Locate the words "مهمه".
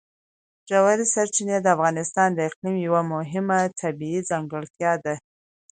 3.13-3.59